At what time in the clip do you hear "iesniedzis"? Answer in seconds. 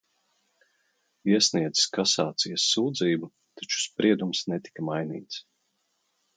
1.33-1.91